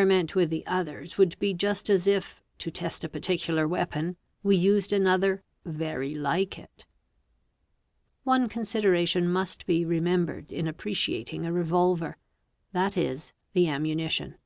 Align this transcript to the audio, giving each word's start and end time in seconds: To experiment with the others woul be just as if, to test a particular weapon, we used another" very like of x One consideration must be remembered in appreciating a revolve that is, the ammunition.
To 0.00 0.02
experiment 0.04 0.34
with 0.34 0.48
the 0.48 0.66
others 0.66 1.18
woul 1.18 1.28
be 1.38 1.52
just 1.52 1.90
as 1.90 2.06
if, 2.06 2.42
to 2.56 2.70
test 2.70 3.04
a 3.04 3.08
particular 3.10 3.68
weapon, 3.68 4.16
we 4.42 4.56
used 4.56 4.94
another" 4.94 5.42
very 5.66 6.14
like 6.14 6.56
of 6.56 6.64
x 6.64 6.84
One 8.24 8.48
consideration 8.48 9.28
must 9.30 9.66
be 9.66 9.84
remembered 9.84 10.52
in 10.52 10.66
appreciating 10.66 11.44
a 11.44 11.52
revolve 11.52 12.02
that 12.72 12.96
is, 12.96 13.34
the 13.52 13.68
ammunition. 13.68 14.36